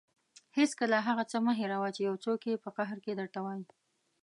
[0.57, 3.65] هېڅکله هغه څه مه هېروه چې یو څوک یې په قهر کې درته وايي.